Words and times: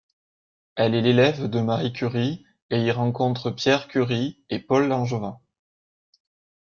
Elle 0.77 0.95
est 0.95 1.01
l'élève 1.01 1.45
de 1.47 1.59
Marie 1.61 1.93
Curie, 1.93 2.43
et 2.71 2.81
y 2.81 2.89
rencontre 2.89 3.51
Pierre 3.51 3.87
Curie 3.87 4.43
et 4.49 4.57
Paul 4.57 4.87
Langevin. 4.87 5.39